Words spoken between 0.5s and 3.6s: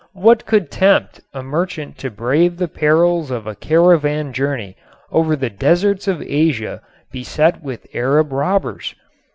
tempt a merchant to brave the perils of a